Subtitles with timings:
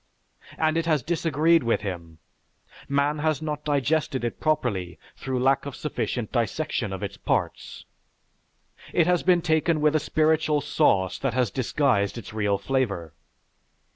[0.57, 2.17] And it has disagreed with him;
[2.89, 7.85] man has not digested it properly through lack of sufficient dissection of its parts.
[8.93, 13.13] It has been taken with a spiritual sauce that has disguised its real flavor.